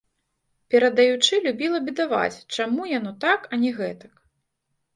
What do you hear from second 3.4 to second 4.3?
а не гэтак.